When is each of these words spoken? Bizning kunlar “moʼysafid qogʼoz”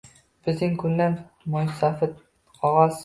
Bizning 0.47 0.71
kunlar 0.83 1.13
“moʼysafid 1.57 2.17
qogʼoz” 2.57 2.99